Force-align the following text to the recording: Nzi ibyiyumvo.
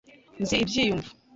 Nzi 0.41 0.55
ibyiyumvo. 0.63 1.09